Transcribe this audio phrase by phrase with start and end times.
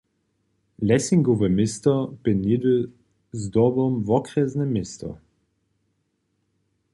[0.87, 1.93] Lessingowe město
[2.23, 2.75] bě něhdy
[3.41, 5.09] zdobom wokrjesne město.